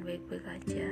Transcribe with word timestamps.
Baik-baik 0.00 0.46
aja. 0.48 0.88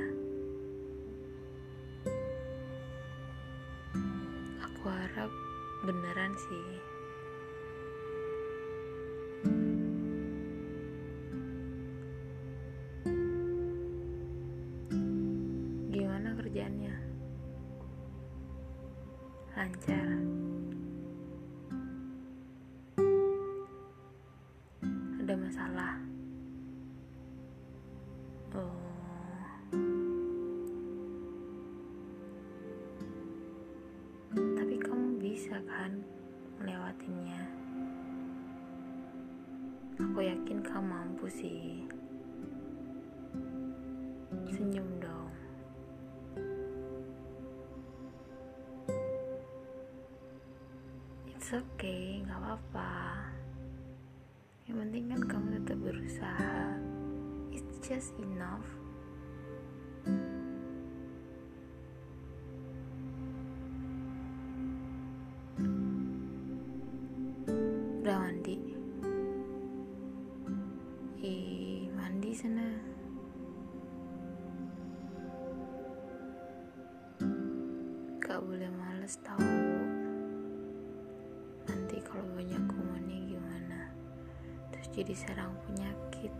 Aku 4.61 4.85
harap 4.85 5.33
beneran 5.81 6.37
sih. 6.37 6.90
Yakin 40.51 40.67
kamu 40.67 40.83
mampu 40.83 41.31
sih. 41.31 41.87
Senyum 44.51 44.89
dong. 44.99 45.31
It's 51.31 51.55
okay, 51.55 52.19
nggak 52.27 52.35
apa-apa. 52.35 52.91
Yang 54.67 54.75
penting 54.83 55.03
kan 55.07 55.21
kamu 55.23 55.47
tetap 55.63 55.79
berusaha. 55.87 56.75
It's 57.55 57.79
just 57.79 58.11
enough. 58.19 58.80
Penyakit. 85.67 86.33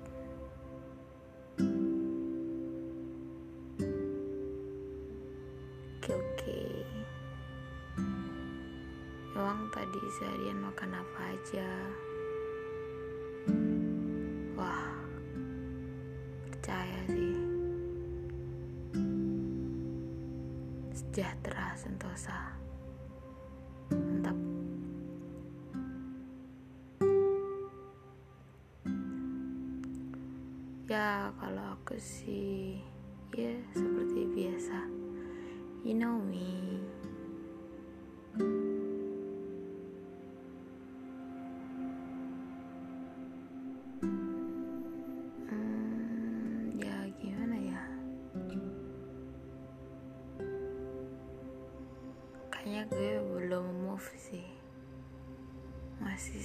Oke 6.01 6.11
oke. 6.13 6.61
Emang 9.31 9.67
tadi 9.73 10.01
seharian 10.21 10.61
makan 10.61 10.91
apa 10.95 11.21
aja? 11.33 11.69
Wah, 14.53 14.93
percaya 16.49 17.01
sih. 17.09 17.35
Sejahtera 20.93 21.73
sentosa. 21.73 22.60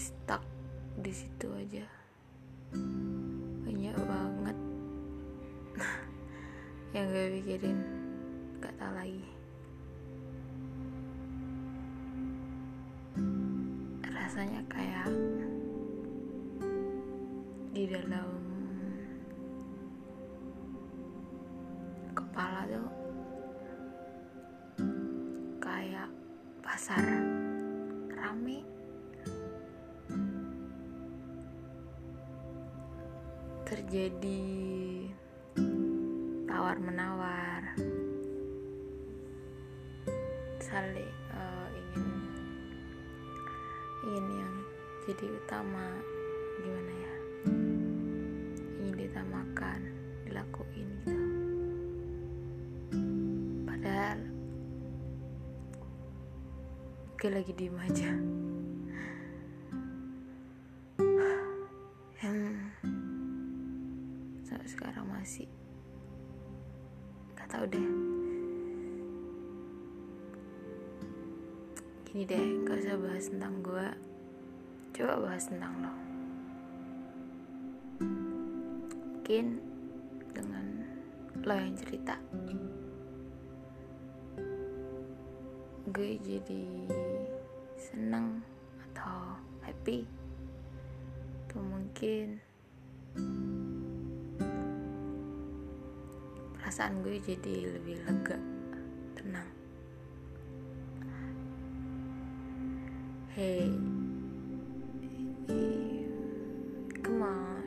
Stuck 0.06 0.42
di 1.02 1.10
situ 1.10 1.50
aja. 1.50 1.82
Banyak 3.66 3.96
banget 4.06 4.58
yang 6.94 7.06
gue 7.10 7.26
pikirin. 7.42 7.78
Gak 8.62 8.74
tau 8.78 8.94
lagi. 8.94 9.26
Rasanya 14.06 14.62
kayak 14.70 15.10
di 17.74 17.84
dalam 17.90 18.30
kepala 22.14 22.62
tuh 22.70 22.90
kayak 25.58 26.08
pasar 26.62 27.04
rame 28.16 28.64
terjadi 33.66 34.46
tawar 36.46 36.78
menawar 36.78 37.74
saling 40.62 41.10
eh, 41.34 41.68
ingin 41.74 42.10
ingin 44.06 44.26
yang 44.38 44.56
jadi 45.10 45.26
utama 45.34 45.82
gimana 46.62 46.92
ya? 46.94 47.14
Ingin 48.86 48.94
ditamakan 49.02 49.80
dilakuin 50.30 50.88
gitu. 51.02 51.18
Padahal 53.66 54.18
gue 57.18 57.30
lagi 57.34 57.50
diem 57.58 57.74
aja 57.82 58.14
sampai 64.46 64.70
sekarang 64.70 65.10
masih. 65.10 65.50
Nggak 67.34 67.48
tahu 67.50 67.64
deh. 67.66 67.88
Gini 72.06 72.22
deh 72.22 72.46
gak 72.62 72.78
usah 72.78 72.96
bahas 72.96 73.26
tentang 73.26 73.54
gue 73.66 73.86
coba 74.94 75.14
bahas 75.18 75.50
tentang 75.50 75.74
lo. 75.82 75.92
Mungkin 79.26 79.58
dengan 80.30 80.66
lo 81.42 81.54
yang 81.58 81.74
cerita 81.74 82.14
gue 85.90 86.20
jadi 86.22 86.62
seneng 87.74 88.44
atau 88.90 89.42
happy. 89.66 90.06
Atau 91.46 91.64
mungkin 91.64 92.45
perasaan 96.76 97.00
gue 97.00 97.16
jadi 97.24 97.72
lebih 97.72 97.96
lega 98.04 98.36
tenang. 99.16 99.48
Hey 103.32 103.72
come 107.00 107.24
on. 107.24 107.64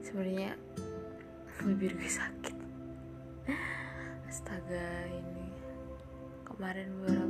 Sebenarnya 0.00 0.56
bibir 1.60 1.92
gue 2.00 2.08
sakit. 2.08 2.56
Astaga 4.24 4.88
ini 5.12 5.52
kemarin 6.48 6.88
beberapa 6.96 7.23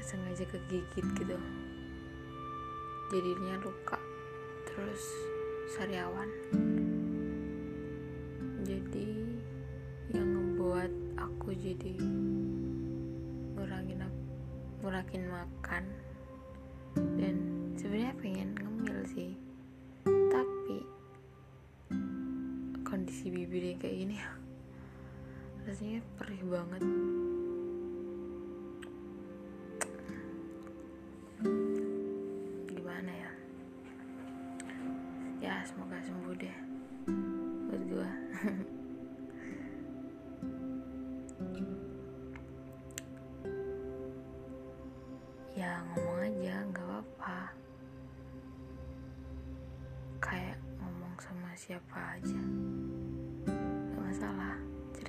nggak 0.00 0.16
sengaja 0.16 0.48
kegigit 0.48 1.04
gitu. 1.12 1.36
Jadinya 3.12 3.60
luka 3.60 4.00
terus 4.64 5.04
sariawan. 5.76 6.24
Jadi 8.64 9.12
yang 10.08 10.24
ngebuat 10.24 10.88
aku 11.20 11.52
jadi 11.52 12.00
ngurangin 13.52 14.08
ngurangin 14.80 15.28
makan. 15.28 15.84
Dan 16.96 17.36
sebenarnya 17.76 18.16
pengen 18.24 18.56
ngemil 18.56 19.04
sih 19.04 19.36
tapi 20.08 20.80
kondisi 22.88 23.28
bibirnya 23.28 23.76
kayak 23.76 23.96
gini 24.00 24.16
rasanya 25.68 26.00
perih 26.16 26.40
banget 26.48 26.88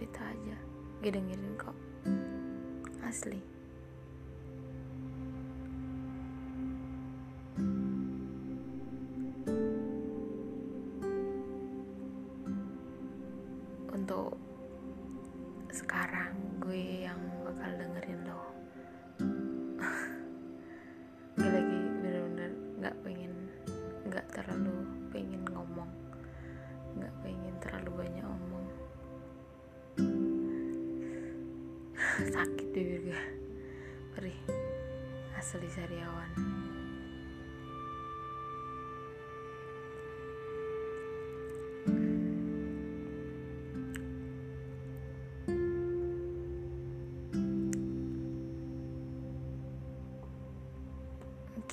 cerita 0.01 0.25
aja. 0.25 0.57
Gak 1.06 1.13
dengerin 1.13 1.53
kok. 1.62 1.77
Asli 3.06 3.61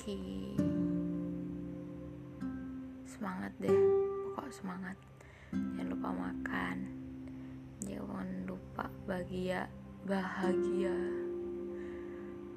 Oke 0.09 0.57
Semangat 3.05 3.53
deh 3.61 3.77
Pokok 4.33 4.49
semangat. 4.49 4.97
Jangan 5.53 5.85
lupa 5.85 6.09
makan. 6.09 6.77
Jangan 7.85 8.29
lupa 8.49 8.89
bahagia 9.05 9.69
Bahagia. 10.09 10.97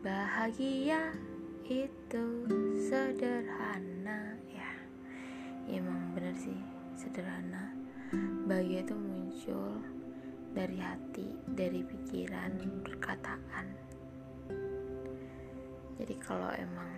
Bahagia 0.00 1.12
itu 1.68 2.24
sederhana 2.88 4.32
Ya. 4.48 4.72
Emang 5.68 6.16
bener 6.16 6.32
sih 6.32 6.56
Sederhana. 6.96 7.68
Bahagia 8.48 8.80
itu 8.80 8.96
muncul 8.96 9.76
Dari 10.56 10.80
hati 10.80 11.36
Dari 11.52 11.84
pikiran 11.84 12.56
Perkataan. 12.80 13.92
Jadi 16.00 16.16
kalau 16.16 16.48
emang 16.56 16.88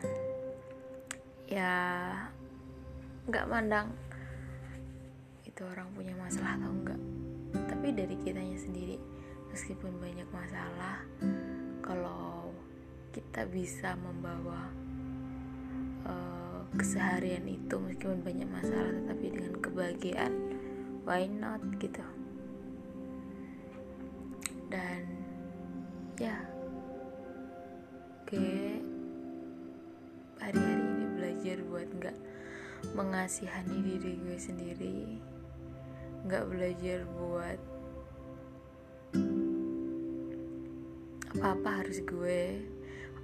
ya 1.49 1.73
nggak 3.29 3.49
mandang 3.49 3.89
itu 5.45 5.63
orang 5.65 5.89
punya 5.93 6.13
masalah 6.17 6.57
atau 6.59 6.73
enggak 6.73 7.01
tapi 7.71 7.95
dari 7.95 8.17
kitanya 8.21 8.59
sendiri 8.59 8.99
meskipun 9.53 9.97
banyak 10.03 10.27
masalah 10.35 11.05
kalau 11.85 12.51
kita 13.15 13.47
bisa 13.47 13.95
membawa 13.95 14.67
uh, 16.09 16.67
keseharian 16.75 17.47
itu 17.47 17.79
meskipun 17.79 18.25
banyak 18.27 18.49
masalah 18.51 18.91
tetapi 18.91 19.27
dengan 19.31 19.55
kebahagiaan 19.63 20.33
why 21.05 21.29
not 21.29 21.61
gitu. 21.79 22.03
Dan 24.73 25.05
ya 26.17 26.35
gue 26.41 26.54
mengasihani 33.25 33.81
diri 33.81 34.21
gue 34.21 34.37
sendiri 34.37 35.17
nggak 36.29 36.45
belajar 36.45 37.09
buat 37.17 37.57
apa-apa 41.33 41.71
harus 41.81 42.05
gue 42.05 42.61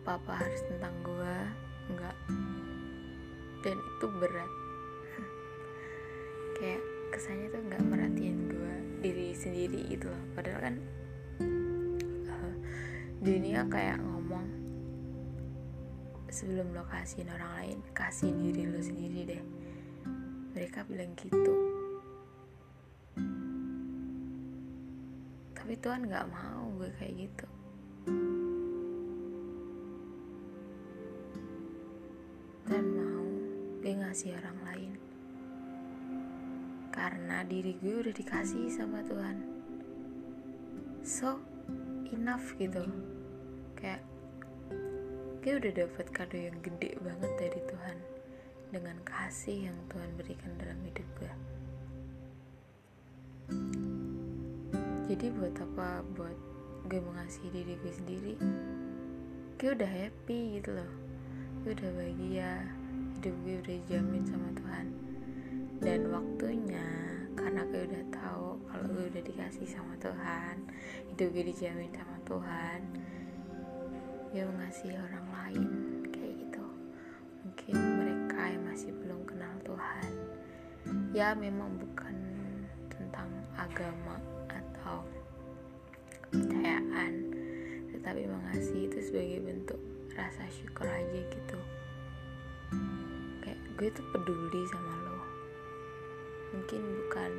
apa-apa 0.01 0.41
harus 0.41 0.61
tentang 0.73 0.97
gue 1.05 1.37
nggak. 1.93 2.17
Dan 3.61 3.77
itu 3.77 4.07
berat. 4.09 4.53
Kayak 6.57 6.81
kesannya 7.13 7.47
tuh 7.53 7.61
nggak 7.61 7.83
merhatiin 7.85 8.41
gue 8.49 8.75
diri 9.05 9.37
sendiri 9.37 9.85
gitu 9.85 10.09
loh. 10.09 10.25
Padahal 10.33 10.61
kan 10.65 10.75
uh, 12.25 12.55
dunia 13.21 13.69
kayak 13.69 14.01
ngomong 14.01 14.49
sebelum 16.33 16.73
lo 16.73 16.89
kasihin 16.89 17.29
orang 17.37 17.53
lain 17.61 17.79
kasih 17.93 18.33
diri 18.33 18.65
lo 18.65 18.81
sendiri 18.81 19.29
deh 19.29 19.60
mereka 20.61 20.85
bilang 20.85 21.17
gitu. 21.17 21.57
Tapi 25.57 25.73
Tuhan 25.81 26.05
nggak 26.05 26.29
mau 26.29 26.69
gue 26.77 26.93
kayak 27.01 27.17
gitu. 27.17 27.47
Dan 32.69 32.85
mau 32.93 33.25
gue 33.81 33.93
ngasih 34.05 34.37
orang 34.37 34.59
lain. 34.69 34.93
Karena 36.93 37.41
diri 37.49 37.81
gue 37.81 38.05
udah 38.05 38.13
dikasih 38.13 38.69
sama 38.69 39.01
Tuhan. 39.09 39.41
So 41.01 41.41
enough 42.13 42.53
gitu. 42.61 42.85
Kayak 43.81 44.05
gue 45.41 45.57
udah 45.57 45.73
dapat 45.73 46.07
kado 46.13 46.37
yang 46.37 46.61
gede 46.61 47.01
banget 47.01 47.33
dari 47.41 47.65
Tuhan 47.65 48.20
dengan 48.71 48.97
kasih 49.03 49.71
yang 49.71 49.79
Tuhan 49.91 50.11
berikan 50.15 50.55
dalam 50.59 50.79
hidup 50.87 51.07
gue. 51.19 51.33
Jadi 55.11 55.27
buat 55.35 55.55
apa? 55.59 56.07
Buat 56.15 56.39
gue 56.87 57.01
mengasihi 57.03 57.51
diri 57.51 57.75
gue 57.83 57.93
sendiri. 57.93 58.35
Gue 59.59 59.71
udah 59.75 59.91
happy 59.91 60.63
gitu 60.63 60.79
loh. 60.79 60.93
Gue 61.67 61.75
udah 61.75 61.91
bahagia. 61.99 62.53
Hidup 63.19 63.35
gue 63.43 63.57
udah 63.61 63.79
jamin 63.91 64.25
sama 64.25 64.49
Tuhan. 64.55 64.87
Dan 65.83 66.01
waktunya 66.15 67.11
karena 67.41 67.63
gue 67.73 67.83
udah 67.89 68.05
tahu 68.13 68.49
kalau 68.69 68.87
gue 68.91 69.05
udah 69.11 69.23
dikasih 69.25 69.67
sama 69.67 69.97
Tuhan 69.97 70.69
hidup 71.09 71.29
gue 71.33 71.45
dijamin 71.51 71.91
sama 71.95 72.17
Tuhan 72.29 72.81
gue 74.31 74.45
mengasihi 74.45 74.95
orang 74.95 75.25
ya 81.11 81.35
memang 81.35 81.75
bukan 81.75 82.15
tentang 82.87 83.27
agama 83.59 84.15
atau 84.47 85.03
kepercayaan 86.31 87.35
tetapi 87.91 88.31
mengasihi 88.31 88.87
itu 88.87 88.99
sebagai 89.03 89.43
bentuk 89.43 89.81
rasa 90.15 90.47
syukur 90.47 90.87
aja 90.87 91.21
gitu. 91.27 91.59
Kayak 93.43 93.61
gue 93.75 93.89
tuh 93.91 94.07
peduli 94.15 94.63
sama 94.71 94.95
lo. 95.03 95.19
Mungkin 96.55 96.83
bukan 96.83 97.33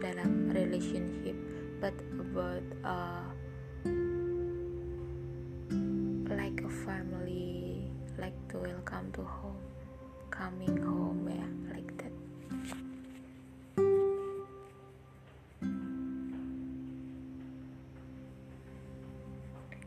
dalam 0.00 0.48
relationship 0.48 1.36
but 1.84 1.92
about 2.16 2.64
uh, 2.80 3.28
like 6.32 6.56
a 6.64 6.72
family 6.88 7.92
like 8.16 8.36
to 8.48 8.56
welcome 8.56 9.12
to 9.12 9.20
home 9.20 9.60
coming 10.32 10.74
home 10.80 11.28
ya 11.28 11.44
like 11.76 11.91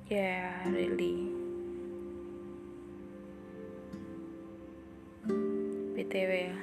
yeah 0.06 0.62
really. 0.70 1.34
Btw 5.98 6.32
ya. 6.54 6.58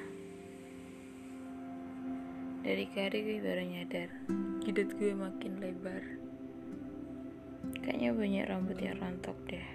Dari 2.62 2.84
kari 2.94 3.18
gue 3.26 3.38
baru 3.42 3.62
nyadar. 3.66 4.10
Jidat 4.62 4.94
gue 4.94 5.10
makin 5.18 5.58
lebar. 5.58 6.04
Kayaknya 7.82 8.14
banyak 8.14 8.44
rambut 8.46 8.78
yang 8.78 9.02
rontok 9.02 9.34
deh. 9.50 9.68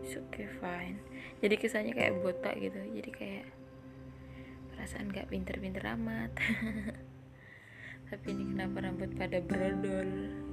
It's 0.00 0.16
okay 0.16 0.48
fine. 0.64 0.96
Jadi 1.44 1.60
kesannya 1.60 1.92
kayak 1.92 2.24
botak 2.24 2.56
gitu. 2.56 2.80
Jadi 2.80 3.10
kayak 3.12 3.46
perasaan 4.72 5.12
gak 5.12 5.28
pinter-pinter 5.28 5.84
amat. 5.92 6.32
Tapi 8.08 8.26
ini 8.32 8.56
kenapa 8.56 8.88
rambut 8.88 9.12
pada 9.12 9.44
brodol 9.44 10.43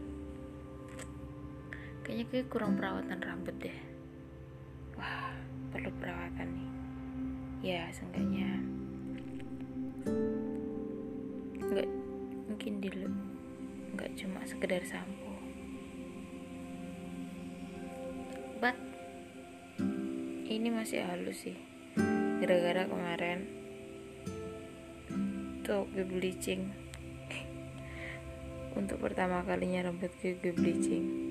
kayaknya 2.11 2.27
kayak 2.27 2.51
kurang 2.51 2.75
perawatan 2.75 3.23
rambut 3.23 3.55
deh. 3.63 3.77
Wah 4.99 5.31
perlu 5.71 5.87
perawatan 5.95 6.43
nih. 6.43 6.71
Ya 7.63 7.87
seenggaknya. 7.87 8.51
Nggak 11.71 11.87
mungkin 12.51 12.73
dulu 12.83 13.07
nggak 13.95 14.11
cuma 14.19 14.43
sekedar 14.43 14.83
sampo. 14.83 15.31
But 18.59 18.75
ini 20.51 20.67
masih 20.67 21.07
halus 21.07 21.47
sih. 21.47 21.55
Gara-gara 22.43 22.91
kemarin 22.91 23.39
tuh 25.63 25.87
gue 25.95 26.03
bleaching. 26.03 26.75
Untuk 28.83 28.99
pertama 28.99 29.47
kalinya 29.47 29.87
rambut 29.87 30.11
gue, 30.19 30.35
gue 30.35 30.51
bleaching 30.51 31.30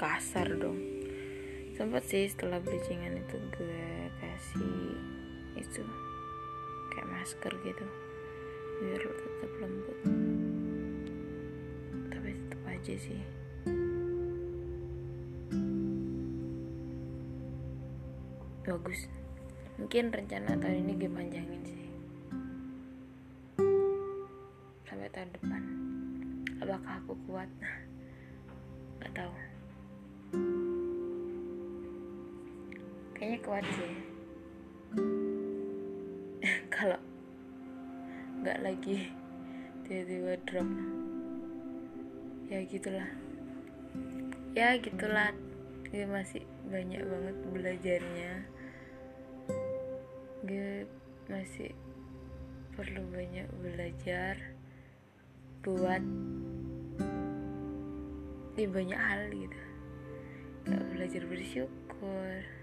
kasar 0.00 0.48
dong. 0.56 0.80
Sempet 1.76 2.00
sih 2.08 2.24
setelah 2.24 2.56
bleachingan 2.56 3.20
itu 3.20 3.36
gue 3.52 4.08
kasih 4.16 4.96
itu 5.60 5.84
kayak 6.96 7.08
masker 7.12 7.52
gitu 7.60 7.86
biar 8.80 9.04
tetap 9.04 9.52
lembut. 9.60 9.98
Tapi 12.08 12.28
tetap 12.32 12.62
aja 12.64 12.94
sih. 12.96 13.20
Bagus. 18.64 19.04
Mungkin 19.76 20.16
rencana 20.16 20.56
tahun 20.56 20.80
ini 20.80 20.92
gue 20.96 21.12
panjangin 21.12 21.62
sih. 21.68 21.84
Sampai 24.88 25.12
tahun 25.12 25.28
depan. 25.36 25.62
Apakah 26.64 27.04
aku 27.04 27.12
kuat? 27.28 27.48
Nggak 28.96 29.12
tahu 29.12 29.49
kayaknya 33.20 33.38
kuat 33.44 33.64
sih. 33.76 33.94
Kalau 36.72 36.96
nggak 38.40 38.64
lagi 38.64 39.12
tiba-tiba 39.84 40.40
drop. 40.48 40.64
Ya 42.48 42.64
gitulah. 42.64 43.08
Ya 44.56 44.72
gitulah. 44.80 45.36
Gue 45.92 46.08
masih 46.08 46.48
banyak 46.72 47.04
banget 47.04 47.36
belajarnya. 47.52 48.32
Gue 50.40 50.88
masih 51.28 51.76
perlu 52.72 53.04
banyak 53.12 53.44
belajar 53.60 54.40
buat 55.60 56.00
di 58.56 58.64
banyak 58.64 58.96
hal 58.96 59.28
gitu. 59.28 59.60
Kayak 60.64 60.88
belajar 60.88 61.22
bersyukur 61.28 62.59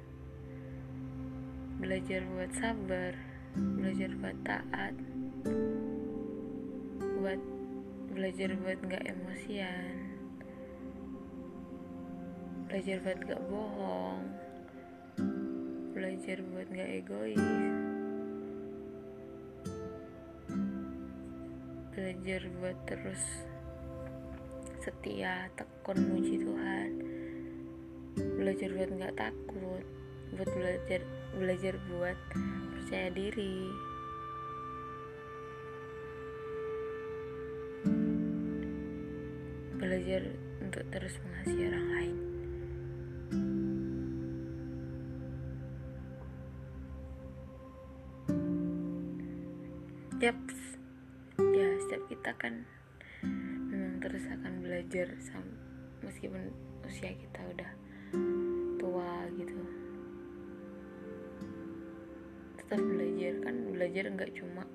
belajar 1.78 2.26
buat 2.34 2.52
sabar 2.58 3.14
belajar 3.54 4.10
buat 4.18 4.38
taat 4.42 4.96
buat 7.22 7.42
belajar 8.18 8.50
buat 8.58 8.80
nggak 8.82 9.06
emosian 9.06 10.18
belajar 12.66 12.98
buat 13.06 13.20
gak 13.30 13.44
bohong 13.46 14.22
belajar 15.94 16.38
buat 16.50 16.68
gak 16.74 16.92
egois 16.98 17.46
belajar 21.94 22.42
buat 22.58 22.78
terus 22.90 23.24
setia 24.82 25.46
tekun 25.54 25.98
muji 26.10 26.42
Tuhan 26.42 26.92
belajar 28.18 28.70
buat 28.74 28.92
gak 28.98 29.16
takut 29.16 29.86
buat 30.36 30.50
belajar 30.52 31.02
belajar 31.36 31.76
buat 31.92 32.20
percaya 32.72 33.12
diri. 33.12 33.68
Belajar 39.76 40.22
untuk 40.64 40.84
terus 40.92 41.16
mengasihi 41.24 41.64
orang 41.68 41.88
lain. 41.92 42.16
Yap, 50.18 50.40
ya 51.38 51.70
setiap 51.86 52.04
kita 52.10 52.32
kan 52.42 52.66
memang 53.70 54.02
terus 54.02 54.26
akan 54.26 54.66
belajar 54.66 55.14
meskipun 56.02 56.50
usia 56.90 57.14
kita 57.14 57.42
udah 57.54 57.72
tua 58.82 59.30
gitu. 59.38 59.77
Belajar 63.78 64.10
nggak 64.10 64.34
cuma 64.34 64.66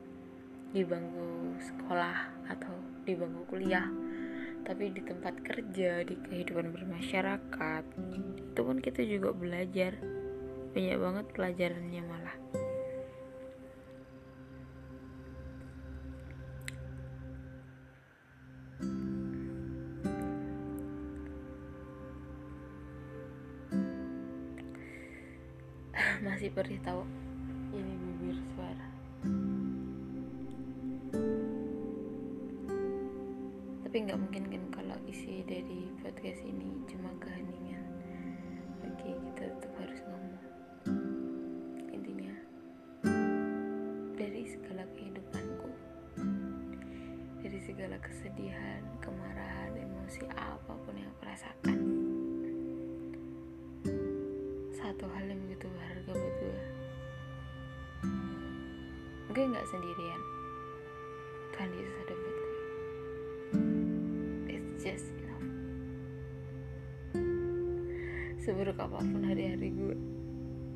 di 0.71 0.87
bangku 0.87 1.59
sekolah 1.59 2.47
atau 2.47 2.71
di 3.03 3.19
bangku 3.19 3.43
kuliah, 3.51 3.91
tapi 4.63 4.95
di 4.95 5.03
tempat 5.03 5.43
kerja, 5.43 6.07
di 6.07 6.15
kehidupan 6.15 6.71
bermasyarakat, 6.71 7.85
itu 8.39 8.61
pun 8.63 8.79
kita 8.79 9.03
juga 9.03 9.35
belajar 9.35 9.99
banyak 10.71 10.97
banget 11.03 11.27
pelajarannya 11.35 12.03
malah. 12.07 12.39
masih 26.25 26.55
perih 26.55 26.79
tahu 26.87 27.03
nggak 34.03 34.19
mungkin 34.19 34.45
kan 34.51 34.65
kalau 34.75 34.99
isi 35.07 35.47
dari 35.47 35.87
podcast 36.03 36.43
ini 36.43 36.75
cuma 36.91 37.15
keheningan. 37.23 37.87
Oke 38.83 39.15
kita 39.15 39.47
tetap 39.47 39.73
harus 39.79 40.01
ngomong. 40.11 40.43
Intinya 41.95 42.35
dari 44.19 44.43
segala 44.43 44.83
kehidupanku 44.99 45.71
dari 47.47 47.59
segala 47.63 47.95
kesedihan 48.03 48.83
kemarahan 48.99 49.71
emosi 49.79 50.27
apa 50.35 50.75
pun 50.83 50.95
yang 50.99 51.11
aku 51.15 51.23
rasakan 51.23 51.79
satu 54.75 55.07
hal 55.15 55.25
yang 55.31 55.39
begitu 55.47 55.71
berharga 55.71 56.11
buat 56.11 56.35
gue 56.43 56.61
gue 59.33 59.45
nggak 59.49 59.69
sendirian. 59.71 60.23
Tuhan 61.57 61.71
Yesus 61.73 61.97
ada 62.05 62.12
just 64.83 65.15
enough 65.15 65.47
seburuk 68.43 68.77
apa 68.83 68.99
pun 68.99 69.23
hari-hari 69.23 69.71
gue 69.71 69.97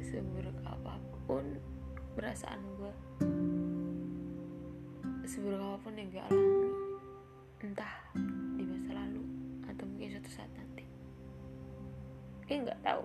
seburuk 0.06 0.54
apa 0.62 0.94
pun 1.26 1.58
perasaan 2.14 2.62
gue 2.78 2.92
seburuk 5.26 5.58
apa 5.58 5.76
pun 5.82 5.92
yang 5.98 6.08
gue 6.14 6.22
alami 6.22 6.70
entah 7.66 7.94
di 8.54 8.62
masa 8.62 8.94
lalu 8.94 9.26
atau 9.66 9.84
mungkin 9.90 10.14
suatu 10.14 10.30
saat 10.30 10.50
nanti. 10.54 10.84
Gue 12.46 12.62
nggak 12.62 12.80
tahu. 12.86 13.02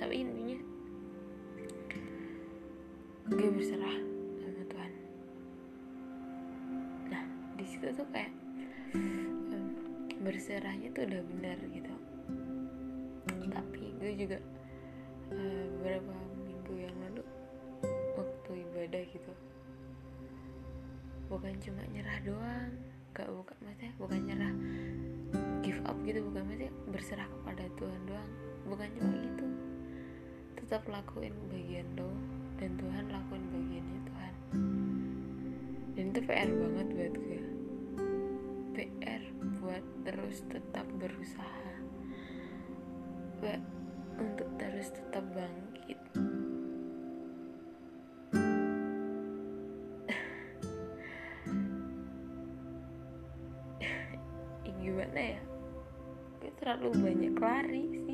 Tapi 0.00 0.14
intinya 0.16 0.58
gue 3.28 3.48
berserah 3.52 3.96
sama 4.40 4.62
Tuhan. 4.64 4.92
Nah 7.12 7.24
di 7.60 7.64
situ 7.68 7.86
tuh 7.92 8.08
kayak 8.08 8.27
berserahnya 10.38 10.86
tuh 10.94 11.02
udah 11.02 11.18
benar 11.34 11.58
gitu. 11.66 11.90
Tapi 13.50 13.90
gue 13.98 14.12
juga 14.14 14.38
uh, 15.34 15.66
beberapa 15.82 16.14
minggu 16.46 16.78
yang 16.78 16.94
lalu 17.02 17.26
waktu 18.14 18.62
ibadah 18.62 19.02
gitu 19.10 19.34
bukan 21.26 21.58
cuma 21.58 21.82
nyerah 21.90 22.22
doang 22.22 22.70
gak 23.18 23.26
bukan 23.34 23.56
maksudnya 23.66 23.92
bukan 23.98 24.20
nyerah 24.30 24.54
give 25.66 25.82
up 25.90 25.98
gitu 26.06 26.22
bukan 26.22 26.46
maksudnya 26.46 26.70
berserah 26.86 27.26
kepada 27.26 27.66
Tuhan 27.74 28.00
doang 28.06 28.30
bukan 28.70 28.88
cuma 28.94 29.14
gitu. 29.18 29.46
Tetap 30.54 30.86
lakuin 30.86 31.34
bagian 31.50 31.98
lo 31.98 32.14
dan 32.62 32.78
Tuhan 32.78 33.10
lakuin 33.10 33.42
bagiannya 33.50 34.00
Tuhan. 34.06 34.34
Dan 35.98 36.04
itu 36.14 36.20
PR 36.22 36.46
banget 36.46 36.88
buat 36.94 37.14
gue 37.26 37.57
terus 40.06 40.42
tetap 40.48 40.86
berusaha. 40.96 41.72
Gue 43.38 43.60
untuk 44.18 44.48
terus 44.58 44.90
tetap 44.90 45.22
bangkit. 45.36 46.00
Gimana 54.82 55.20
ya? 55.20 55.40
Gue 56.40 56.50
terlalu 56.58 56.90
banyak 56.98 57.34
lari 57.38 58.07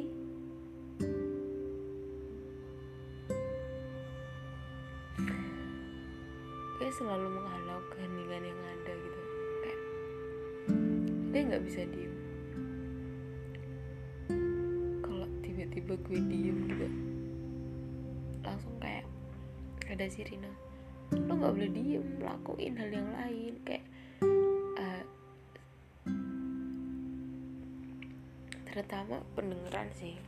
terutama 28.74 29.22
pendengaran 29.38 29.86
sih. 29.94 30.18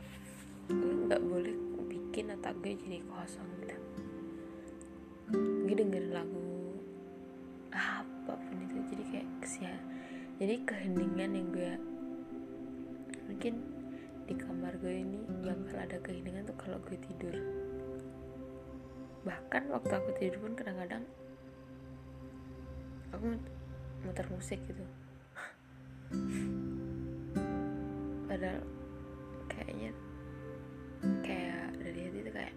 Gue 0.71 1.03
nggak 1.03 1.19
boleh 1.19 1.51
bikin 1.91 2.31
otak 2.31 2.55
gue 2.63 2.79
jadi 2.79 3.03
kosong 3.11 3.43
gitu. 3.59 3.75
Gue 5.67 5.75
dengerin 5.75 6.15
lagu 6.15 6.47
apa 7.75 8.39
pun 8.39 8.55
itu 8.63 8.79
jadi 8.95 9.03
kayak 9.11 9.27
kesia 9.43 9.75
jadi 10.39 10.55
keheningan 10.63 11.31
yang 11.35 11.47
gue 11.51 11.73
mungkin 13.27 13.53
di 14.23 14.33
kamar 14.39 14.79
gue 14.79 15.03
ini 15.03 15.19
bakal 15.43 15.83
ada 15.83 15.97
keheningan 15.99 16.47
tuh 16.47 16.55
kalau 16.55 16.79
gue 16.87 16.95
tidur. 17.03 17.35
Bahkan 19.27 19.67
waktu 19.75 19.91
aku 19.91 20.09
tidur 20.15 20.39
pun 20.39 20.55
kadang-kadang 20.55 21.03
aku 23.11 23.35
muter 24.07 24.27
musik 24.31 24.63
gitu 24.71 24.87
padahal 28.27 28.61
kayaknya 29.47 29.91
kayak 31.23 31.71
dari 31.79 31.99
hati 32.03 32.19
itu 32.19 32.31
kayak 32.31 32.55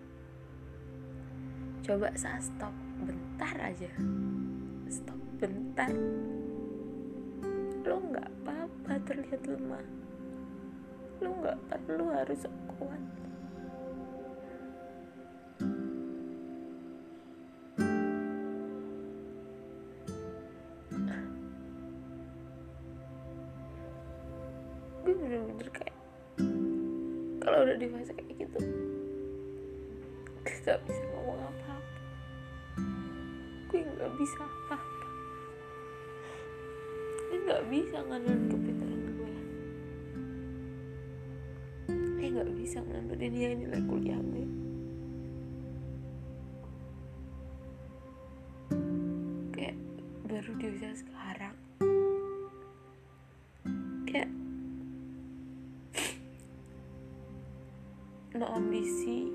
coba 1.87 2.09
saya 2.19 2.43
stop 2.43 2.75
bentar 3.07 3.55
aja. 3.62 3.91
Stop 4.91 5.21
bentar. 5.39 5.91
Lo 7.87 7.97
nggak 8.03 8.29
apa-apa 8.43 8.93
terlihat 9.07 9.43
lemah. 9.47 9.87
Lo 11.23 11.29
nggak 11.41 11.59
perlu 11.71 12.07
harus 12.12 12.43
kuat 12.77 13.03
udah 27.71 27.78
di 27.78 27.87
fase 27.87 28.11
kayak 28.19 28.35
gitu. 28.35 28.61
Gak 30.43 30.83
bisa 30.91 31.02
ngomong 31.15 31.39
apa-apa. 31.39 32.02
Gue 33.71 33.87
gak 33.87 34.11
bisa 34.19 34.43
apa-apa. 34.43 35.06
Gue 37.30 37.39
gak 37.47 37.63
bisa 37.71 37.97
ngandelin 38.11 38.45
kepintaran 38.50 39.02
gue. 39.15 39.35
Gue 41.95 42.26
gak 42.35 42.50
bisa 42.59 42.78
ngandelin 42.83 43.33
dia 43.39 43.49
nilai 43.54 43.83
kuliah 43.87 44.19
gue 44.19 44.60
no 58.41 58.49
ambisi 58.57 59.29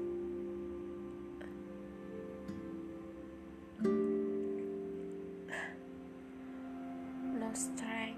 no 7.38 7.50
strength 7.54 8.18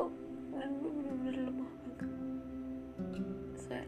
oh 0.00 0.08
bener-bener 0.48 1.36
lemah 1.36 1.72
banget. 1.84 2.10
Swear. 3.60 3.84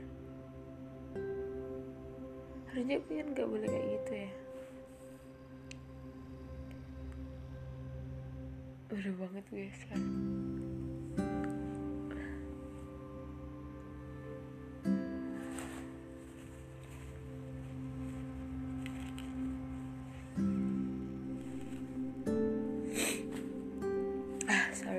Harusnya 2.69 3.01
gue 3.01 3.17
kan 3.17 3.29
gak 3.33 3.49
boleh 3.49 3.69
kayak 3.73 3.89
gitu 3.89 4.13
ya. 4.21 4.31
Udah 8.93 9.15
banget 9.17 9.45
gue 9.49 9.65
sekarang 9.81 10.36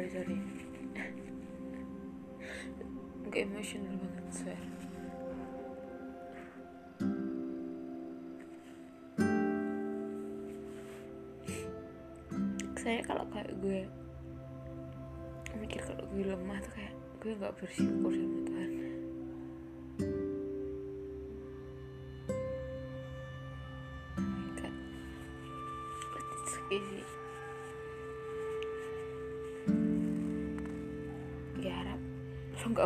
sorry. 0.09 0.37
Sorry 0.37 1.27
gue 3.37 3.45
emosional 3.45 3.93
banget 4.01 4.25
swear. 4.33 4.61
Saya 12.81 12.99
kalau 13.05 13.29
kayak 13.29 13.53
gue 13.61 13.85
mikir 15.61 15.85
kalau 15.85 16.01
gue 16.09 16.23
lemah 16.25 16.57
tuh 16.65 16.73
kayak 16.81 16.95
gue 17.21 17.31
nggak 17.37 17.53
bersyukur 17.61 18.09
sama 18.09 18.36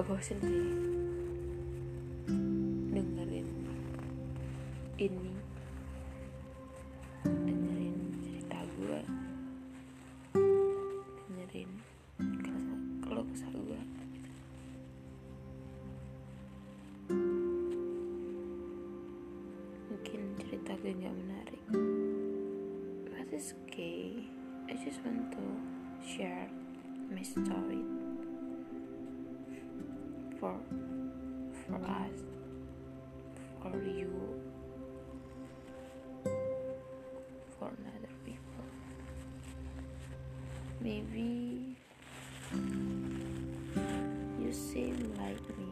nggak 0.01 0.17
bosen 0.17 0.37
sih. 0.41 0.65
Dengerin 2.89 3.49
ini 4.97 5.30
maybe 41.13 41.75
you 44.39 44.51
seem 44.51 45.13
like 45.17 45.57
me 45.57 45.65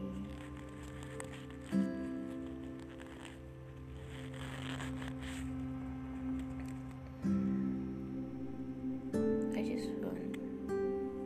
I 9.56 9.62
just 9.62 9.90
want 10.00 10.34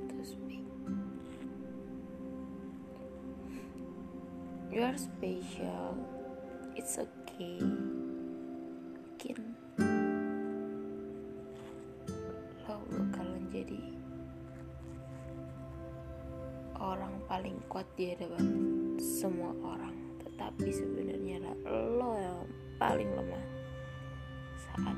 to 0.08 0.24
speak. 0.24 0.66
You 4.72 4.82
are 4.82 4.96
special. 4.96 5.96
It's 6.76 6.98
okay. 6.98 7.73
kuat 17.74 17.90
di 17.98 18.14
hadapan 18.14 18.46
semua 19.02 19.50
orang. 19.66 19.98
Tetapi 20.22 20.70
sebenarnya 20.70 21.42
lo 21.66 22.14
yang 22.14 22.46
paling 22.78 23.10
lemah. 23.10 23.46
Saat 24.62 24.94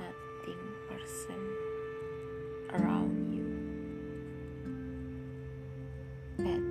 nothing 0.00 0.62
person 0.88 1.40
around 2.72 3.36
you. 3.36 3.52
But 6.40 6.64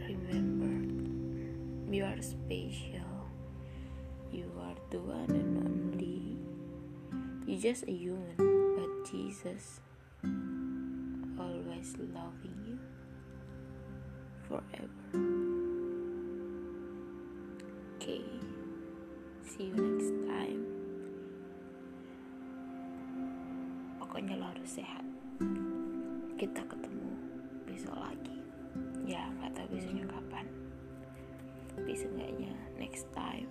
remember 0.00 0.72
you 1.92 2.08
are 2.08 2.22
special. 2.24 3.28
You 4.32 4.48
are 4.56 4.80
the 4.88 5.04
one 5.04 5.28
and 5.36 5.52
only. 5.68 6.40
You 7.44 7.60
just 7.60 7.84
a 7.84 7.92
human 7.92 8.40
but 8.40 8.88
Jesus 9.04 9.84
always 11.82 11.96
loving 12.14 12.58
you 12.64 12.78
forever. 14.46 15.08
Okay, 17.96 18.22
see 19.42 19.64
you 19.64 19.74
next 19.74 20.14
time. 20.30 20.62
Pokoknya 23.98 24.38
lo 24.38 24.46
harus 24.54 24.78
sehat. 24.78 25.02
Kita 26.38 26.62
ketemu 26.70 27.10
besok 27.66 27.98
lagi. 27.98 28.38
Ya, 29.02 29.26
nggak 29.42 29.50
tahu 29.58 29.66
besoknya 29.74 30.06
kapan. 30.06 30.46
Tapi 31.74 31.92
seenggaknya 31.98 32.54
next 32.78 33.10
time. 33.10 33.50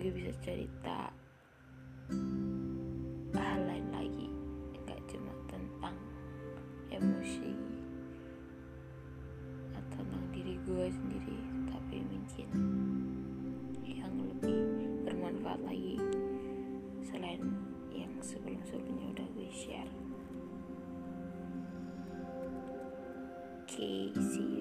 Gue 0.00 0.12
bisa 0.12 0.32
cerita 0.40 1.25
share 24.16 24.24
okay 24.24 24.36
see 24.36 24.42
you 24.42 24.55